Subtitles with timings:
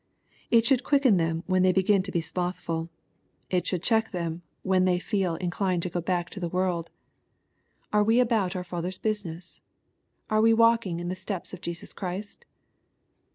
[0.49, 2.89] It should quicken them when they begin to be slothfuL
[3.51, 5.43] It should check them when they feei 82 EXPOSITORY THOUGHTS.
[5.43, 6.89] inclined to go back to the world.—
[7.93, 9.61] ''Are we about our Father's business?
[10.27, 12.45] Are we walking in the steps of Jesus Christ